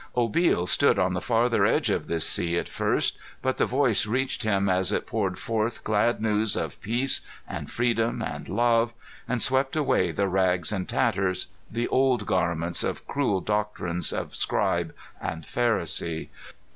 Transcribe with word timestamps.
Obil 0.17 0.67
stood 0.67 0.97
on 0.97 1.13
the 1.13 1.21
farther 1.21 1.63
edge 1.63 1.91
of 1.91 2.07
this 2.07 2.27
sea 2.27 2.57
at 2.57 2.67
first, 2.67 3.19
but 3.43 3.57
the 3.57 3.67
Voice 3.67 4.07
reached 4.07 4.41
him 4.41 4.67
as 4.67 4.91
it 4.91 5.05
poured 5.05 5.37
forth 5.37 5.83
glad 5.83 6.19
news 6.19 6.55
of 6.55 6.81
peace 6.81 7.21
and 7.47 7.69
freedom 7.69 8.19
and 8.19 8.49
love, 8.49 8.95
and 9.27 9.43
swept 9.43 9.75
away 9.75 10.11
the 10.11 10.27
rags 10.27 10.71
and 10.71 10.89
tatters, 10.89 11.49
the 11.69 11.87
"old 11.89 12.25
garments" 12.25 12.83
of 12.83 13.05
cruel 13.05 13.41
doctrines 13.41 14.11
of 14.11 14.35
Scribe 14.35 14.91
and 15.21 15.43
Pharisee. 15.45 16.29